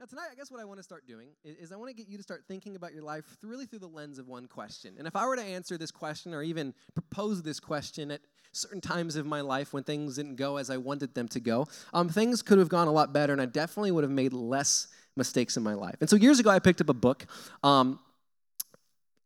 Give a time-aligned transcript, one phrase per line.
[0.00, 1.94] Now, tonight, I guess what I want to start doing is, is I want to
[1.94, 4.46] get you to start thinking about your life through, really through the lens of one
[4.46, 4.94] question.
[4.96, 8.80] And if I were to answer this question or even propose this question at certain
[8.80, 12.08] times of my life when things didn't go as I wanted them to go, um,
[12.08, 15.58] things could have gone a lot better, and I definitely would have made less mistakes
[15.58, 15.96] in my life.
[16.00, 17.26] And so years ago, I picked up a book.
[17.62, 18.00] Um,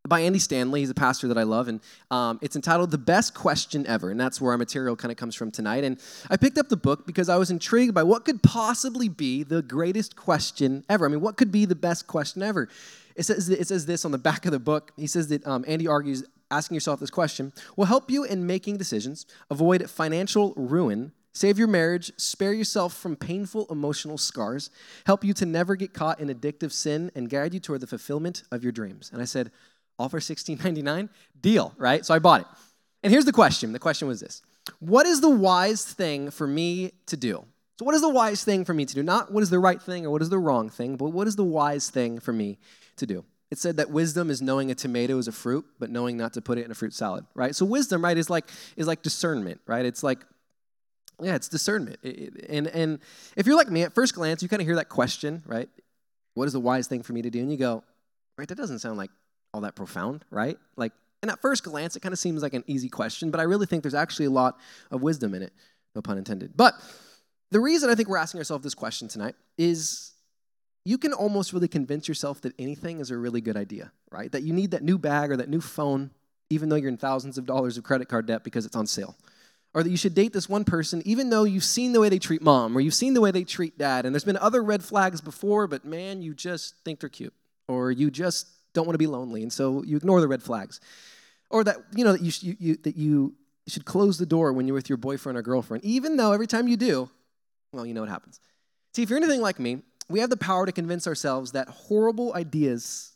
[0.07, 0.81] by Andy Stanley.
[0.81, 1.81] He's a pastor that I love, and
[2.11, 5.35] um, it's entitled "The Best Question Ever," and that's where our material kind of comes
[5.35, 5.83] from tonight.
[5.83, 5.99] And
[6.29, 9.63] I picked up the book because I was intrigued by what could possibly be the
[9.63, 11.07] greatest question ever.
[11.07, 12.69] I mean, what could be the best question ever?
[13.17, 14.93] It says it says this on the back of the book.
[14.97, 18.77] He says that um, Andy argues asking yourself this question will help you in making
[18.77, 21.13] decisions, avoid financial ruin.
[21.37, 24.71] Save your marriage, spare yourself from painful emotional scars,
[25.05, 28.45] help you to never get caught in addictive sin, and guide you toward the fulfillment
[28.53, 29.11] of your dreams.
[29.13, 29.51] And I said,
[29.99, 31.09] all for $16.99?
[31.41, 32.05] Deal, right?
[32.05, 32.47] So I bought it.
[33.03, 34.43] And here's the question the question was this
[34.81, 37.45] What is the wise thing for me to do?
[37.79, 39.03] So, what is the wise thing for me to do?
[39.03, 41.37] Not what is the right thing or what is the wrong thing, but what is
[41.37, 42.59] the wise thing for me
[42.97, 43.25] to do?
[43.51, 46.41] It said that wisdom is knowing a tomato is a fruit, but knowing not to
[46.41, 47.55] put it in a fruit salad, right?
[47.55, 49.85] So wisdom, right, is like is like discernment, right?
[49.85, 50.25] It's like
[51.21, 51.99] yeah, it's discernment.
[52.49, 53.01] And and
[53.37, 55.69] if you're like me, at first glance, you kind of hear that question, right?
[56.35, 57.41] What is the wise thing for me to do?
[57.41, 57.85] And you go,
[58.39, 59.11] right, that doesn't sound like
[59.55, 60.59] all that profound, right?
[60.77, 63.45] Like, and at first glance, it kind of seems like an easy question, but I
[63.45, 64.59] really think there's actually a lot
[64.91, 65.53] of wisdom in it,
[65.95, 66.57] no pun intended.
[66.57, 66.75] But
[67.51, 70.13] the reason I think we're asking ourselves this question tonight is
[70.85, 74.31] you can almost really convince yourself that anything is a really good idea, right?
[74.33, 76.11] That you need that new bag or that new phone,
[76.51, 79.17] even though you're in thousands of dollars of credit card debt because it's on sale.
[79.73, 82.19] Or that you should date this one person, even though you've seen the way they
[82.19, 84.85] treat mom, or you've seen the way they treat dad, and there's been other red
[84.85, 87.35] flags before, but man, you just think they're cute.
[87.67, 90.81] Or you just don't want to be lonely, and so you ignore the red flags.
[91.51, 93.35] Or that, you know, that you, you, you, that you
[93.67, 96.69] should close the door when you're with your boyfriend or girlfriend, even though every time
[96.69, 97.09] you do,
[97.73, 98.41] well, you know what happens.
[98.93, 102.35] See, if you're anything like me, we have the power to convince ourselves that horrible
[102.35, 103.13] ideas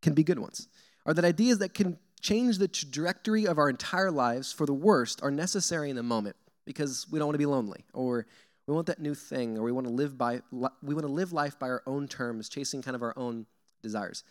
[0.00, 0.68] can be good ones,
[1.04, 5.22] or that ideas that can change the trajectory of our entire lives for the worst
[5.22, 8.26] are necessary in the moment because we don't want to be lonely, or
[8.66, 11.32] we want that new thing, or we want to live by we want to live
[11.32, 13.46] life by our own terms, chasing kind of our own
[13.82, 14.22] desires.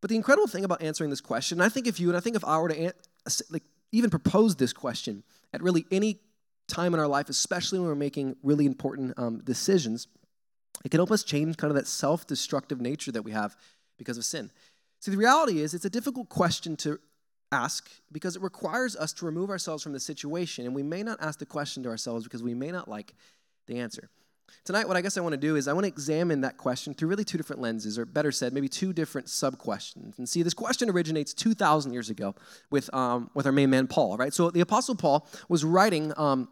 [0.00, 2.36] But the incredible thing about answering this question, I think if you and I think
[2.36, 2.92] if I were to an,
[3.50, 5.22] like even propose this question
[5.52, 6.20] at really any
[6.68, 10.06] time in our life, especially when we're making really important um, decisions,
[10.84, 13.56] it can help us change kind of that self-destructive nature that we have
[13.96, 14.50] because of sin.
[15.00, 17.00] See, the reality is it's a difficult question to
[17.50, 21.20] ask because it requires us to remove ourselves from the situation, and we may not
[21.20, 23.14] ask the question to ourselves because we may not like
[23.66, 24.10] the answer.
[24.64, 26.94] Tonight, what I guess I want to do is I want to examine that question
[26.94, 30.18] through really two different lenses, or better said, maybe two different sub questions.
[30.18, 32.34] And see, this question originates 2,000 years ago
[32.70, 34.32] with, um, with our main man, Paul, right?
[34.32, 36.12] So the Apostle Paul was writing.
[36.16, 36.48] Um,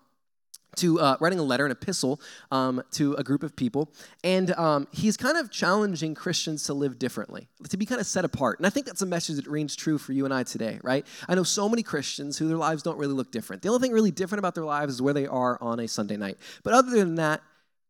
[0.76, 2.20] to uh, writing a letter, an epistle
[2.50, 3.92] um, to a group of people,
[4.22, 8.24] and um, he's kind of challenging Christians to live differently, to be kind of set
[8.24, 8.58] apart.
[8.58, 11.06] And I think that's a message that rings true for you and I today, right?
[11.28, 13.62] I know so many Christians who their lives don't really look different.
[13.62, 16.16] The only thing really different about their lives is where they are on a Sunday
[16.16, 16.36] night.
[16.62, 17.40] But other than that,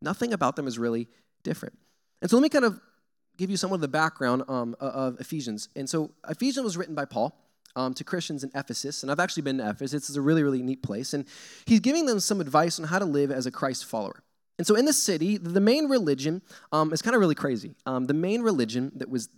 [0.07, 1.09] Nothing about them is really
[1.43, 1.77] different.
[2.23, 2.81] And so let me kind of
[3.37, 5.69] give you some of the background um, of Ephesians.
[5.77, 7.31] And so Ephesians was written by Paul.
[7.75, 10.09] Um, to Christians in Ephesus, and I've actually been to Ephesus.
[10.09, 11.13] It's a really, really neat place.
[11.13, 11.27] And
[11.67, 14.23] he's giving them some advice on how to live as a Christ follower.
[14.57, 16.41] And so in the city, the main religion
[16.73, 17.75] um, is kind of really crazy.
[17.85, 19.29] Um, the main religion that was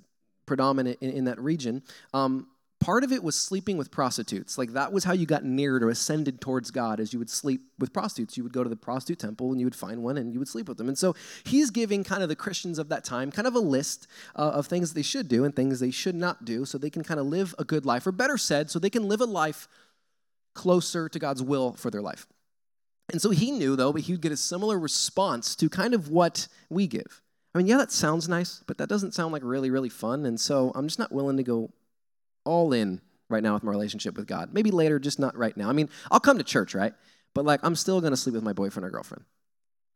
[0.46, 1.82] predominant in, in that region
[2.14, 2.46] um,
[2.80, 4.56] part of it was sleeping with prostitutes.
[4.56, 7.62] Like that was how you got neared or ascended towards God as you would sleep
[7.78, 8.36] with prostitutes.
[8.36, 10.48] You would go to the prostitute temple and you would find one and you would
[10.48, 10.88] sleep with them.
[10.88, 14.06] And so he's giving kind of the Christians of that time kind of a list
[14.36, 17.02] uh, of things they should do and things they should not do so they can
[17.02, 19.68] kind of live a good life, or better said, so they can live a life
[20.54, 22.26] closer to God's will for their life.
[23.10, 26.10] And so he knew, though, but he would get a similar response to kind of
[26.10, 27.22] what we give.
[27.54, 30.26] I mean, yeah, that sounds nice, but that doesn't sound like really, really fun.
[30.26, 31.70] And so I'm just not willing to go
[32.48, 34.50] all in right now with my relationship with God.
[34.52, 35.68] Maybe later, just not right now.
[35.68, 36.94] I mean, I'll come to church, right?
[37.34, 39.24] But like, I'm still gonna sleep with my boyfriend or girlfriend.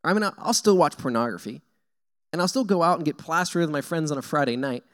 [0.04, 1.62] I mean, I'll still watch pornography,
[2.32, 4.84] and I'll still go out and get plastered with my friends on a Friday night,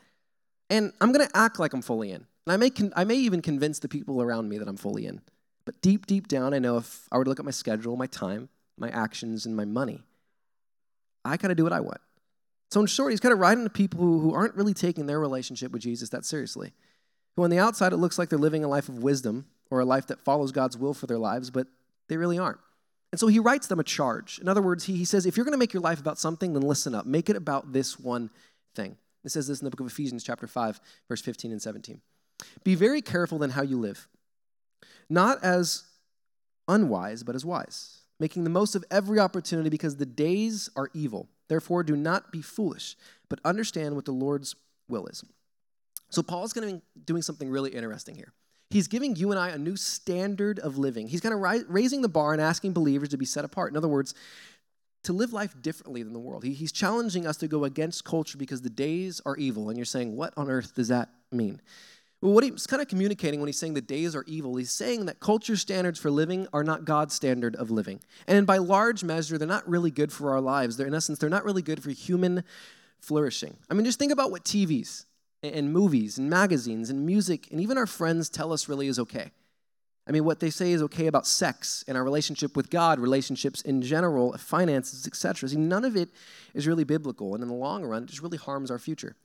[0.70, 2.26] and I'm gonna act like I'm fully in.
[2.46, 5.05] And I may, con- I may even convince the people around me that I'm fully
[5.05, 5.20] in.
[5.64, 8.06] But deep, deep down, I know if I were to look at my schedule, my
[8.06, 10.05] time, my actions, and my money,
[11.25, 12.00] I kind of do what I want.
[12.70, 15.72] So, in short, he's kind of writing to people who aren't really taking their relationship
[15.72, 16.72] with Jesus that seriously
[17.38, 19.85] who on the outside it looks like they're living a life of wisdom or a
[19.85, 21.69] life that follows God's will for their lives, but
[22.08, 22.58] they really aren't.
[23.12, 24.40] And so he writes them a charge.
[24.40, 26.52] In other words, he, he says, if you're going to make your life about something,
[26.52, 27.06] then listen up.
[27.06, 28.31] Make it about this one
[28.75, 28.96] thing.
[29.25, 32.00] It says this in the book of Ephesians, chapter 5, verse 15 and 17.
[32.64, 34.08] Be very careful then how you live,
[35.08, 35.84] not as
[36.67, 41.29] unwise, but as wise, making the most of every opportunity because the days are evil.
[41.46, 42.96] Therefore, do not be foolish,
[43.29, 44.56] but understand what the Lord's
[44.88, 45.23] will is.
[46.10, 48.32] So, Paul's going to be doing something really interesting here.
[48.70, 51.08] He's giving you and I a new standard of living.
[51.08, 53.72] He's kind of ri- raising the bar and asking believers to be set apart.
[53.72, 54.14] In other words,
[55.05, 56.44] to live life differently than the world.
[56.44, 59.70] He, he's challenging us to go against culture because the days are evil.
[59.70, 61.62] And you're saying, what on earth does that mean?
[62.20, 65.06] Well, what he's kind of communicating when he's saying the days are evil, he's saying
[65.06, 68.00] that culture standards for living are not God's standard of living.
[68.26, 70.76] And by large measure, they're not really good for our lives.
[70.76, 72.43] They're, in essence, they're not really good for human
[73.00, 73.56] flourishing.
[73.70, 75.05] I mean, just think about what TVs
[75.43, 79.31] and movies and magazines and music and even our friends tell us really is okay.
[80.08, 83.61] I mean, what they say is okay about sex and our relationship with God, relationships
[83.61, 85.50] in general, finances, etc.
[85.50, 86.08] See, none of it
[86.55, 89.17] is really biblical, and in the long run, it just really harms our future.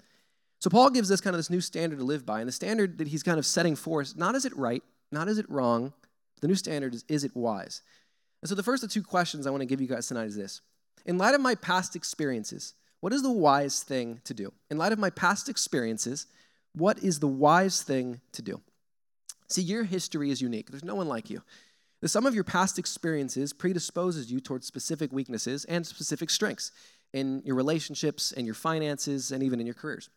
[0.60, 2.98] So Paul gives us kind of this new standard to live by, and the standard
[2.98, 5.94] that he's kind of setting forth, not is it right, not is it wrong,
[6.42, 7.81] the new standard is is it wise?
[8.42, 10.36] And so the first of two questions I want to give you guys tonight is
[10.36, 10.59] this.
[11.06, 14.53] In light of my past experiences, what is the wise thing to do?
[14.71, 16.25] In light of my past experiences,
[16.73, 18.61] what is the wise thing to do?
[19.50, 20.71] See, your history is unique.
[20.71, 21.41] There's no one like you.
[22.00, 26.71] The sum of your past experiences predisposes you towards specific weaknesses and specific strengths
[27.11, 30.09] in your relationships and your finances and even in your careers.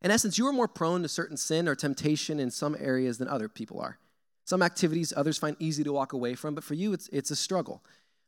[0.00, 3.28] In essence, you are more prone to certain sin or temptation in some areas than
[3.28, 3.98] other people are.
[4.46, 7.36] Some activities others find easy to walk away from, but for you, it's, it's a
[7.36, 7.84] struggle.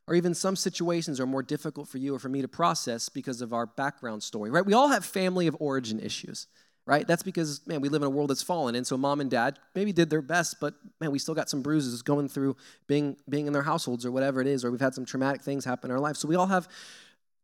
[0.07, 3.41] Or even some situations are more difficult for you or for me to process because
[3.41, 4.65] of our background story, right?
[4.65, 6.47] We all have family of origin issues,
[6.85, 7.07] right?
[7.07, 8.75] That's because, man, we live in a world that's fallen.
[8.75, 11.61] And so mom and dad maybe did their best, but man, we still got some
[11.61, 14.93] bruises going through being, being in their households or whatever it is, or we've had
[14.93, 16.17] some traumatic things happen in our life.
[16.17, 16.67] So we all have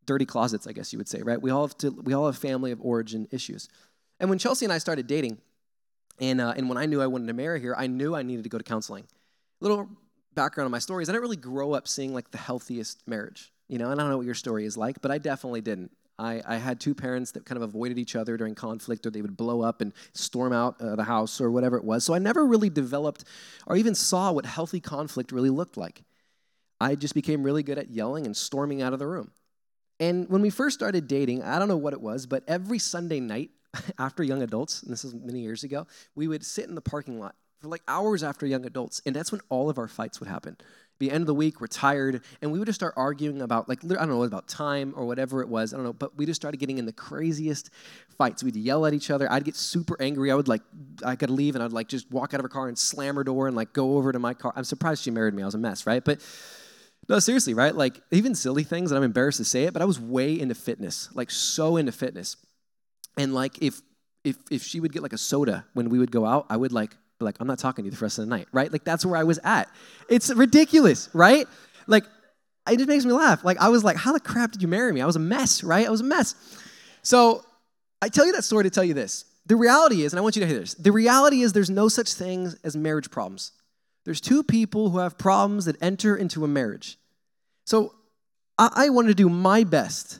[0.05, 1.41] dirty closets, I guess you would say, right?
[1.41, 3.69] We all have, to, we all have family of origin issues.
[4.19, 5.37] And when Chelsea and I started dating,
[6.19, 8.43] and, uh, and when I knew I wanted to marry her, I knew I needed
[8.43, 9.05] to go to counseling.
[9.61, 9.87] Little
[10.35, 13.51] background on my story is I didn't really grow up seeing like the healthiest marriage,
[13.67, 15.91] you know, and I don't know what your story is like, but I definitely didn't.
[16.17, 19.21] I, I had two parents that kind of avoided each other during conflict, or they
[19.21, 22.03] would blow up and storm out uh, the house, or whatever it was.
[22.03, 23.23] So I never really developed
[23.65, 26.03] or even saw what healthy conflict really looked like.
[26.81, 29.31] I just became really good at yelling and storming out of the room.
[29.99, 33.19] And when we first started dating, I don't know what it was, but every Sunday
[33.19, 33.51] night,
[33.99, 37.19] after young adults, and this is many years ago, we would sit in the parking
[37.19, 40.29] lot for like hours after young adults, and that's when all of our fights would
[40.29, 40.57] happen.
[40.99, 43.83] The end of the week, we're tired, and we would just start arguing about like
[43.85, 45.73] I don't know about time or whatever it was.
[45.73, 47.69] I don't know, but we just started getting in the craziest
[48.17, 48.43] fights.
[48.43, 49.31] We'd yell at each other.
[49.31, 50.29] I'd get super angry.
[50.31, 50.61] I would like
[51.05, 53.23] I could leave, and I'd like just walk out of her car and slam her
[53.23, 54.51] door and like go over to my car.
[54.55, 55.43] I'm surprised she married me.
[55.43, 56.03] I was a mess, right?
[56.03, 56.19] But
[57.07, 57.73] no, seriously, right?
[57.73, 60.53] Like even silly things, and I'm embarrassed to say it, but I was way into
[60.53, 62.35] fitness, like so into fitness.
[63.17, 63.81] And like if
[64.25, 66.73] if if she would get like a soda when we would go out, I would
[66.73, 68.71] like like, I'm not talking to you the rest of the night, right?
[68.71, 69.69] Like that's where I was at.
[70.09, 71.47] It's ridiculous, right?
[71.87, 72.05] Like
[72.69, 73.43] it just makes me laugh.
[73.43, 75.01] Like I was like, how the crap did you marry me?
[75.01, 75.85] I was a mess, right?
[75.85, 76.35] I was a mess.
[77.01, 77.43] So
[78.01, 79.25] I tell you that story to tell you this.
[79.45, 81.87] The reality is, and I want you to hear this, the reality is there's no
[81.87, 83.51] such thing as marriage problems.
[84.05, 86.97] There's two people who have problems that enter into a marriage.
[87.65, 87.93] So
[88.57, 90.19] I, I wanted to do my best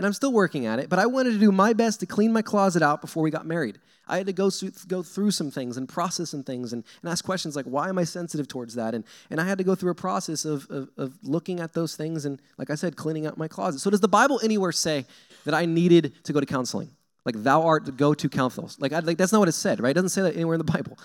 [0.00, 2.32] and I'm still working at it, but I wanted to do my best to clean
[2.32, 3.78] my closet out before we got married.
[4.08, 4.50] I had to go,
[4.88, 7.98] go through some things and process some things and, and ask questions like, why am
[7.98, 8.94] I sensitive towards that?
[8.94, 11.96] And, and I had to go through a process of, of, of looking at those
[11.96, 13.80] things and, like I said, cleaning out my closet.
[13.80, 15.04] So, does the Bible anywhere say
[15.44, 16.88] that I needed to go to counseling?
[17.26, 18.68] Like, thou art the go to counselor.
[18.78, 19.90] Like, like, that's not what it said, right?
[19.90, 20.98] It doesn't say that anywhere in the Bible.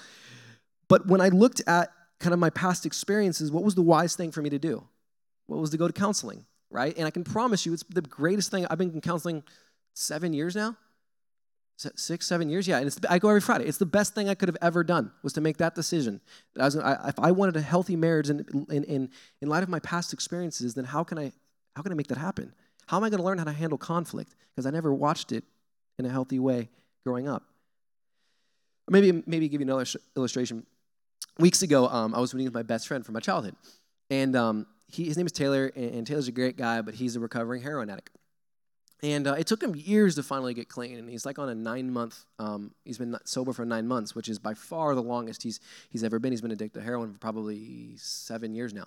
[0.88, 4.32] But when I looked at kind of my past experiences, what was the wise thing
[4.32, 4.88] for me to do?
[5.48, 6.46] What was to go to counseling?
[6.70, 6.96] Right?
[6.98, 8.66] And I can promise you, it's the greatest thing.
[8.70, 9.44] I've been in counseling
[9.94, 10.76] seven years now,
[11.78, 12.68] six, seven years.
[12.68, 13.66] Yeah, and I go every Friday.
[13.66, 16.22] It's the best thing I could have ever done was to make that decision.
[16.54, 19.10] That I was, I, if I wanted a healthy marriage, and in, in,
[19.42, 21.32] in light of my past experiences, then how can I,
[21.76, 22.54] how can I make that happen?
[22.88, 24.36] How am I going to learn how to handle conflict?
[24.52, 25.44] Because I never watched it
[25.98, 26.70] in a healthy way
[27.04, 27.44] growing up.
[28.90, 30.66] Maybe, maybe give you another illustration.
[31.40, 33.56] Weeks ago, um, I was meeting with my best friend from my childhood,
[34.10, 37.16] and um, he, his name is Taylor, and, and, Taylor's a great guy, but he's
[37.16, 38.12] a recovering heroin addict.
[39.04, 41.56] And uh, it took him years to finally get clean, and he's like on a
[41.56, 42.26] nine month.
[42.40, 46.04] Um, he's been sober for nine months, which is by far the longest he's he's
[46.04, 46.32] ever been.
[46.32, 48.86] He's been addicted to heroin for probably seven years now.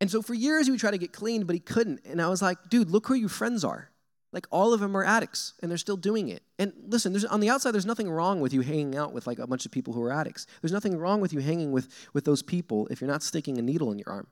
[0.00, 2.00] And so for years he would try to get clean, but he couldn't.
[2.06, 3.90] And I was like, dude, look who your friends are.
[4.32, 6.42] Like all of them are addicts, and they're still doing it.
[6.58, 9.40] And listen, there's, on the outside, there's nothing wrong with you hanging out with like
[9.40, 10.46] a bunch of people who are addicts.
[10.62, 13.62] There's nothing wrong with you hanging with with those people if you're not sticking a
[13.62, 14.28] needle in your arm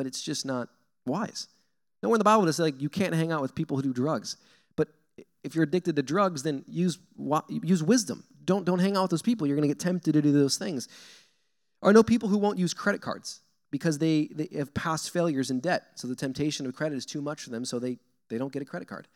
[0.00, 0.70] but it's just not
[1.04, 1.46] wise.
[2.02, 3.92] Nowhere in the Bible does say like you can't hang out with people who do
[3.92, 4.38] drugs.
[4.74, 4.88] But
[5.44, 6.98] if you're addicted to drugs, then use
[7.50, 8.24] use wisdom.
[8.46, 9.46] Don't don't hang out with those people.
[9.46, 10.88] You're going to get tempted to do those things.
[11.82, 13.40] Or I know people who won't use credit cards
[13.70, 15.88] because they, they have past failures in debt.
[15.96, 17.66] So the temptation of credit is too much for them.
[17.66, 17.98] So they
[18.30, 19.06] they don't get a credit card.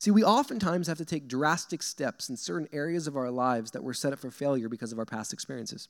[0.00, 3.84] See, we oftentimes have to take drastic steps in certain areas of our lives that
[3.84, 5.86] were set up for failure because of our past experiences.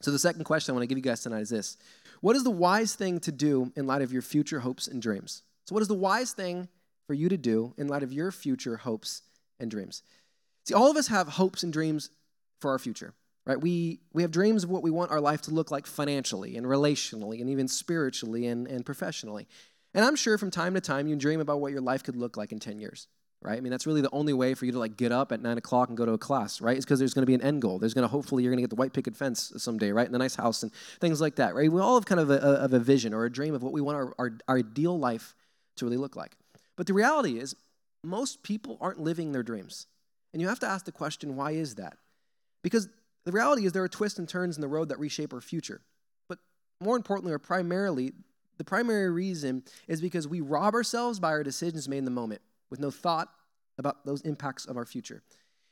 [0.00, 1.76] So, the second question I want to give you guys tonight is this
[2.20, 5.42] What is the wise thing to do in light of your future hopes and dreams?
[5.66, 6.68] So, what is the wise thing
[7.06, 9.22] for you to do in light of your future hopes
[9.58, 10.02] and dreams?
[10.66, 12.10] See, all of us have hopes and dreams
[12.60, 13.14] for our future,
[13.46, 13.60] right?
[13.60, 16.66] We, we have dreams of what we want our life to look like financially and
[16.66, 19.48] relationally and even spiritually and, and professionally.
[19.94, 22.36] And I'm sure from time to time you dream about what your life could look
[22.36, 23.08] like in 10 years,
[23.42, 23.56] right?
[23.56, 25.58] I mean, that's really the only way for you to like get up at nine
[25.58, 26.76] o'clock and go to a class, right?
[26.76, 27.78] It's because there's going to be an end goal.
[27.78, 30.06] There's going to hopefully you're going to get the white picket fence someday, right?
[30.06, 31.70] And the nice house and things like that, right?
[31.70, 33.80] We all have kind of a, of a vision or a dream of what we
[33.80, 35.34] want our, our, our ideal life
[35.76, 36.36] to really look like.
[36.76, 37.54] But the reality is,
[38.04, 39.86] most people aren't living their dreams.
[40.32, 41.96] And you have to ask the question, why is that?
[42.62, 42.88] Because
[43.24, 45.80] the reality is there are twists and turns in the road that reshape our future.
[46.28, 46.38] But
[46.80, 48.12] more importantly, or primarily,
[48.56, 52.40] the primary reason is because we rob ourselves by our decisions made in the moment
[52.70, 53.28] with no thought
[53.78, 55.22] about those impacts of our future.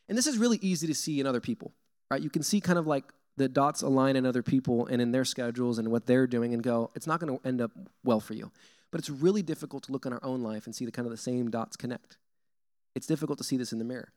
[0.08, 1.72] And this is really easy to see in other people,
[2.10, 2.22] right?
[2.22, 3.04] You can see kind of like
[3.36, 6.62] the dots align in other people and in their schedules and what they're doing and
[6.62, 7.72] go, it's not going to end up
[8.04, 8.50] well for you.
[8.90, 11.10] But it's really difficult to look in our own life and see the kind of
[11.10, 12.16] the same dots connect.
[12.94, 14.12] It's difficult to see this in the mirror.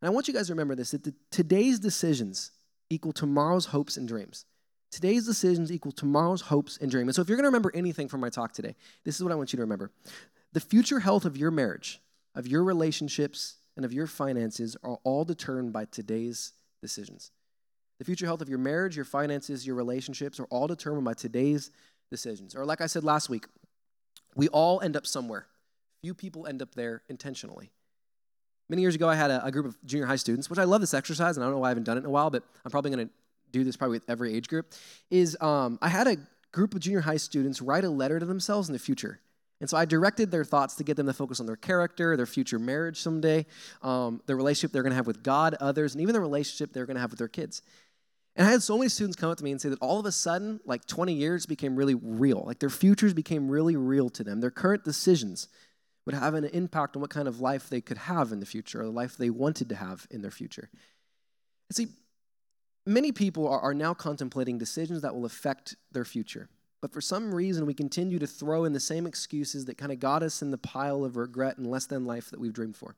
[0.00, 2.52] And I want you guys to remember this that the, today's decisions
[2.90, 4.44] equal tomorrow's hopes and dreams.
[4.90, 7.08] Today's decisions equal tomorrow's hopes and dreams.
[7.08, 9.32] And so, if you're going to remember anything from my talk today, this is what
[9.32, 9.92] I want you to remember.
[10.52, 12.00] The future health of your marriage,
[12.34, 17.30] of your relationships, and of your finances are all determined by today's decisions.
[17.98, 21.70] The future health of your marriage, your finances, your relationships are all determined by today's
[22.10, 22.54] decisions.
[22.54, 23.46] Or, like I said last week,
[24.34, 25.46] we all end up somewhere.
[26.02, 27.70] Few people end up there intentionally.
[28.68, 30.80] Many years ago, I had a, a, group of junior high students, which I love
[30.80, 32.44] this exercise, and I don't know why I haven't done it in a while, but
[32.64, 33.12] I'm probably going to
[33.50, 34.72] do this probably with every age group.
[35.10, 36.16] Is um, I had a
[36.52, 39.20] group of junior high students write a letter to themselves in the future.
[39.60, 42.26] And so I directed their thoughts to get them to focus on their character, their
[42.26, 43.44] future marriage someday,
[43.82, 46.86] um, the relationship they're going to have with God, others, and even the relationship they're
[46.86, 47.62] going to have with their kids.
[48.36, 50.06] And I had so many students come up to me and say that all of
[50.06, 52.42] a sudden, like 20 years became really real.
[52.46, 54.40] Like their futures became really real to them.
[54.40, 55.48] Their current decisions
[56.06, 58.80] would have an impact on what kind of life they could have in the future
[58.80, 60.70] or the life they wanted to have in their future.
[61.70, 61.88] See,
[62.86, 66.48] many people are, are now contemplating decisions that will affect their future.
[66.80, 70.00] But for some reason, we continue to throw in the same excuses that kind of
[70.00, 72.96] got us in the pile of regret and less than life that we've dreamed for.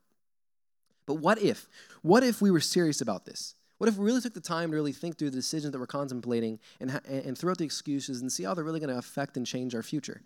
[1.07, 1.69] But what if?
[2.03, 3.55] What if we were serious about this?
[3.79, 5.87] What if we really took the time to really think through the decisions that we're
[5.87, 9.37] contemplating and, and throw out the excuses and see how they're really going to affect
[9.37, 10.23] and change our future?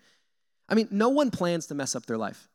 [0.69, 2.49] I mean, no one plans to mess up their life.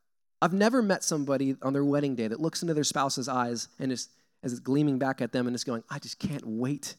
[0.43, 3.91] I've never met somebody on their wedding day that looks into their spouse's eyes and
[3.91, 4.09] is
[4.43, 6.95] as it's gleaming back at them and is going, I just can't wait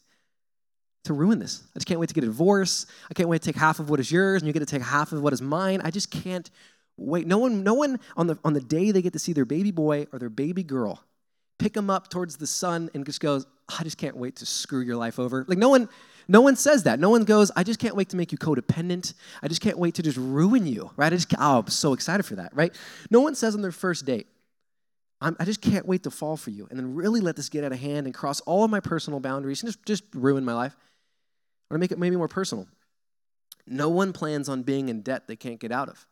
[1.04, 1.62] to ruin this.
[1.74, 2.86] I just can't wait to get a divorce.
[3.10, 4.82] I can't wait to take half of what is yours and you get to take
[4.82, 5.80] half of what is mine.
[5.82, 6.50] I just can't
[6.96, 7.26] wait.
[7.26, 9.70] No one, no one on the on the day they get to see their baby
[9.70, 11.02] boy or their baby girl
[11.62, 13.46] pick them up towards the sun and just goes,
[13.78, 15.44] I just can't wait to screw your life over.
[15.46, 15.88] Like no one,
[16.28, 16.98] no one says that.
[16.98, 19.14] No one goes, I just can't wait to make you codependent.
[19.42, 21.12] I just can't wait to just ruin you, right?
[21.12, 22.74] I just, oh, I'm so excited for that, right?
[23.10, 24.26] No one says on their first date,
[25.38, 27.70] i just can't wait to fall for you and then really let this get out
[27.70, 30.76] of hand and cross all of my personal boundaries and just, just ruin my life.
[31.72, 32.68] Or to make it maybe more personal.
[33.66, 36.06] No one plans on being in debt they can't get out of.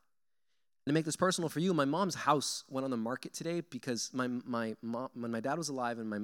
[0.86, 3.60] And to make this personal for you, my mom's house went on the market today
[3.60, 6.20] because my, my mom, when my dad was alive and my,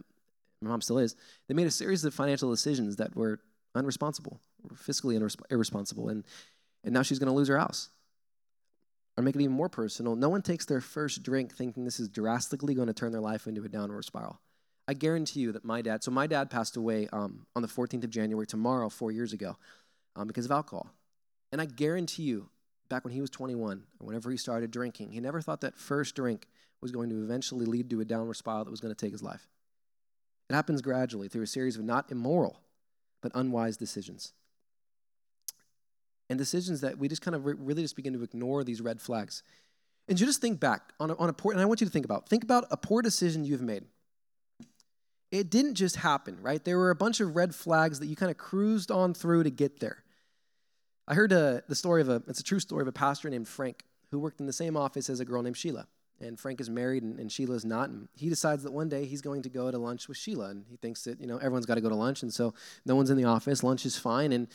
[0.63, 1.17] my mom still is,
[1.49, 3.39] they made a series of financial decisions that were
[3.77, 4.39] unresponsible,
[4.75, 6.25] fiscally irresponsible, and,
[6.83, 7.91] and now she's going to lose her house.
[9.19, 12.09] Or make it even more personal, no one takes their first drink thinking this is
[12.09, 14.41] drastically going to turn their life into a downward spiral.
[14.89, 18.05] I guarantee you that my dad, so my dad passed away um, on the 14th
[18.05, 19.57] of January, tomorrow, four years ago,
[20.15, 20.91] um, because of alcohol.
[21.51, 22.49] And I guarantee you,
[22.89, 26.15] back when he was 21, or whenever he started drinking, he never thought that first
[26.15, 26.47] drink
[26.81, 29.23] was going to eventually lead to a downward spiral that was going to take his
[29.23, 29.49] life.
[30.49, 32.61] It happens gradually through a series of not immoral,
[33.21, 34.35] but unwise decisions.
[36.31, 39.01] And decisions that we just kind of re- really just begin to ignore these red
[39.01, 39.43] flags.
[40.09, 41.93] And you just think back on a, on a poor, and I want you to
[41.93, 43.85] think about, think about a poor decision you've made.
[45.31, 46.65] It didn't just happen, right?
[46.65, 49.51] There were a bunch of red flags that you kind of cruised on through to
[49.51, 50.05] get there.
[51.09, 53.29] I heard a, uh, the story of a, it's a true story of a pastor
[53.31, 55.87] named Frank who worked in the same office as a girl named Sheila
[56.21, 57.89] and Frank is married and, and Sheila's not.
[57.89, 60.49] And he decides that one day he's going to go to lunch with Sheila.
[60.49, 62.23] And he thinks that, you know, everyone's got to go to lunch.
[62.23, 62.55] And so
[62.85, 63.63] no one's in the office.
[63.63, 64.33] Lunch is fine.
[64.33, 64.49] And,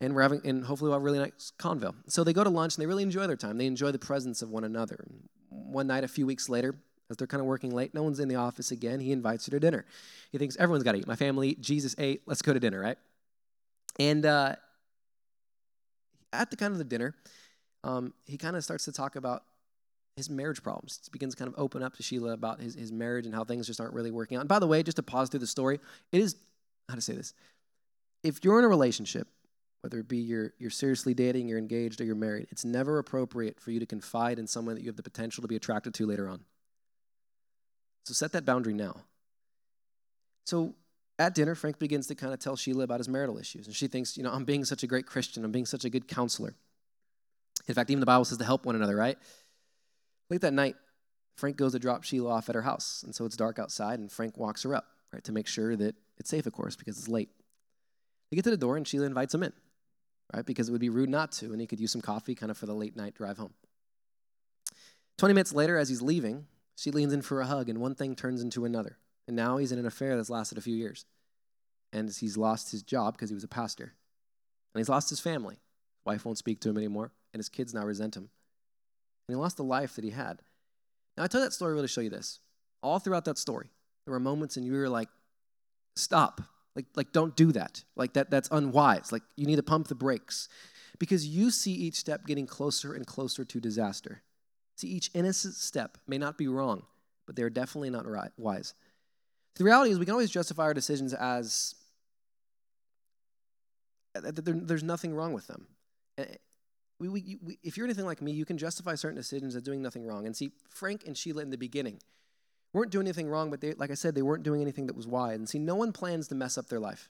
[0.00, 1.94] and we're having, and hopefully we'll have a really nice convo.
[2.08, 3.58] So they go to lunch and they really enjoy their time.
[3.58, 5.04] They enjoy the presence of one another.
[5.48, 6.74] One night, a few weeks later,
[7.10, 9.00] as they're kind of working late, no one's in the office again.
[9.00, 9.84] He invites her to dinner.
[10.32, 11.06] He thinks everyone's got to eat.
[11.06, 11.56] My family.
[11.60, 12.22] Jesus ate.
[12.26, 12.98] Let's go to dinner, right?
[13.98, 14.56] And uh,
[16.32, 17.14] at the kind of the dinner,
[17.84, 19.44] um, he kind of starts to talk about
[20.16, 21.00] his marriage problems.
[21.04, 23.44] He begins to kind of open up to Sheila about his, his marriage and how
[23.44, 24.40] things just aren't really working out.
[24.40, 25.78] And by the way, just to pause through the story,
[26.10, 26.36] it is,
[26.88, 27.34] how to say this,
[28.22, 29.28] if you're in a relationship,
[29.82, 33.60] whether it be you're, you're seriously dating, you're engaged, or you're married, it's never appropriate
[33.60, 36.06] for you to confide in someone that you have the potential to be attracted to
[36.06, 36.40] later on.
[38.06, 39.00] So set that boundary now.
[40.44, 40.76] So
[41.18, 43.66] at dinner, Frank begins to kind of tell Sheila about his marital issues.
[43.66, 45.90] And she thinks, you know, I'm being such a great Christian, I'm being such a
[45.90, 46.54] good counselor.
[47.66, 49.18] In fact, even the Bible says to help one another, right?
[50.30, 50.76] Late that night,
[51.34, 53.02] Frank goes to drop Sheila off at her house.
[53.02, 55.96] And so it's dark outside, and Frank walks her up, right, to make sure that
[56.16, 57.30] it's safe, of course, because it's late.
[58.30, 59.52] They get to the door, and Sheila invites him in,
[60.32, 62.52] right, because it would be rude not to, and he could use some coffee kind
[62.52, 63.54] of for the late night drive home.
[65.18, 68.14] 20 minutes later, as he's leaving, she leans in for a hug, and one thing
[68.14, 68.98] turns into another.
[69.26, 71.04] And now he's in an affair that's lasted a few years.
[71.92, 73.94] And he's lost his job because he was a pastor.
[74.74, 75.58] And he's lost his family.
[76.04, 78.28] Wife won't speak to him anymore, and his kids now resent him.
[79.26, 80.42] And he lost the life that he had.
[81.16, 82.40] Now, I tell that story really to show you this.
[82.82, 83.70] All throughout that story,
[84.04, 85.08] there were moments and you were like,
[85.96, 86.42] stop.
[86.76, 87.82] Like, like don't do that.
[87.96, 89.10] Like that that's unwise.
[89.10, 90.48] Like you need to pump the brakes.
[90.98, 94.22] Because you see each step getting closer and closer to disaster.
[94.76, 96.84] See, each innocent step may not be wrong,
[97.26, 98.74] but they're definitely not right, wise.
[99.56, 101.74] The reality is, we can always justify our decisions as
[104.14, 105.66] uh, there's nothing wrong with them.
[106.98, 109.82] We, we, we, if you're anything like me, you can justify certain decisions as doing
[109.82, 110.26] nothing wrong.
[110.26, 112.00] And see, Frank and Sheila in the beginning
[112.72, 115.06] weren't doing anything wrong, but they, like I said, they weren't doing anything that was
[115.06, 115.36] wise.
[115.36, 117.08] And see, no one plans to mess up their life.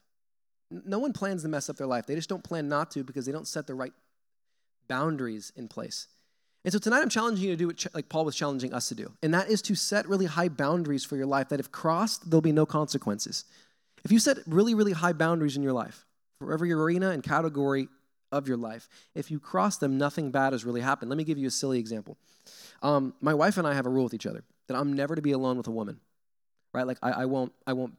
[0.69, 2.05] No one plans to mess up their life.
[2.05, 3.93] They just don't plan not to because they don't set the right
[4.87, 6.07] boundaries in place.
[6.65, 8.95] And so tonight I'm challenging you to do what like Paul was challenging us to
[8.95, 12.29] do, and that is to set really high boundaries for your life that if crossed,
[12.29, 13.45] there'll be no consequences.
[14.03, 16.05] If you set really, really high boundaries in your life,
[16.39, 17.87] for every arena and category
[18.31, 21.09] of your life, if you cross them, nothing bad has really happened.
[21.09, 22.17] Let me give you a silly example.
[22.81, 25.21] Um, my wife and I have a rule with each other that I'm never to
[25.21, 25.99] be alone with a woman,
[26.73, 26.85] right?
[26.85, 27.93] Like I, I won't, I won't,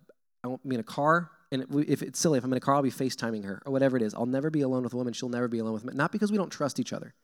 [0.44, 2.74] I won't be in a car, and if it's silly, if I'm in a car,
[2.74, 4.14] I'll be FaceTiming her or whatever it is.
[4.14, 5.14] I'll never be alone with a woman.
[5.14, 5.94] She'll never be alone with me.
[5.94, 7.14] Not because we don't trust each other,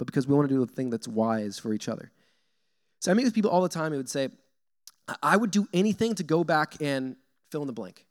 [0.00, 2.10] but because we want to do the thing that's wise for each other.
[3.00, 4.30] So I meet with people all the time who would say,
[5.22, 7.16] I would do anything to go back and
[7.50, 8.06] fill in the blank,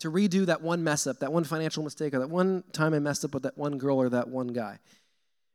[0.00, 3.00] to redo that one mess up, that one financial mistake, or that one time I
[3.00, 4.78] messed up with that one girl or that one guy.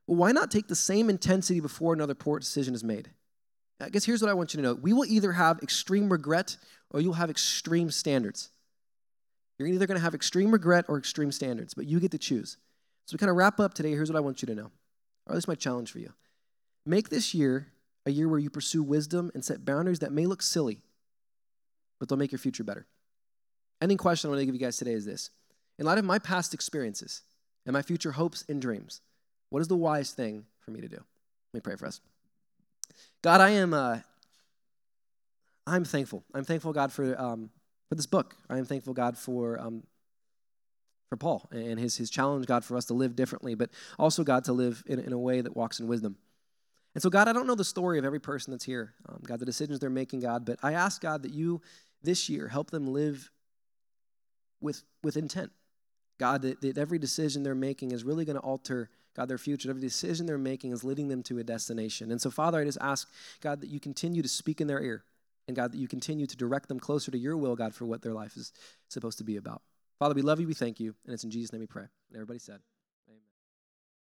[0.08, 3.12] Well, why not take the same intensity before another poor decision is made?
[3.80, 4.74] I guess here's what I want you to know.
[4.74, 6.58] We will either have extreme regret
[6.92, 8.50] or you'll have extreme standards.
[9.58, 12.58] You're either going to have extreme regret or extreme standards, but you get to choose.
[13.06, 13.92] So we kind of wrap up today.
[13.92, 14.72] Here's what I want you to know
[15.28, 16.14] or this is my challenge for you.
[16.86, 17.68] Make this year
[18.06, 20.82] a year where you pursue wisdom and set boundaries that may look silly,
[22.00, 22.86] but they'll make your future better.
[23.82, 25.30] Ending question I want to give you guys today is this
[25.78, 27.24] In light of my past experiences
[27.66, 29.02] and my future hopes and dreams,
[29.50, 30.96] what is the wise thing for me to do?
[30.96, 32.00] Let me pray for us.
[33.22, 34.00] God, I am uh,
[35.66, 36.24] I'm thankful.
[36.34, 37.50] I'm thankful, God, for um,
[37.90, 38.36] for this book.
[38.50, 39.84] I am thankful, God, for um,
[41.10, 44.44] for Paul and his, his challenge, God, for us to live differently, but also, God,
[44.46, 46.18] to live in, in a way that walks in wisdom.
[46.96, 49.40] And so, God, I don't know the story of every person that's here, um, God,
[49.40, 51.62] the decisions they're making, God, but I ask, God, that you
[52.02, 53.32] this year help them live
[54.62, 55.52] with, with intent.
[56.18, 59.70] God, that, that every decision they're making is really going to alter, God, their future.
[59.70, 62.12] Every decision they're making is leading them to a destination.
[62.12, 63.08] And so, Father, I just ask,
[63.42, 65.04] God, that you continue to speak in their ear.
[65.48, 68.02] And God, that you continue to direct them closer to your will, God, for what
[68.02, 68.52] their life is
[68.90, 69.62] supposed to be about.
[70.00, 71.84] Father, we love you, we thank you, and it's in Jesus' name we pray.
[72.10, 72.60] And everybody said,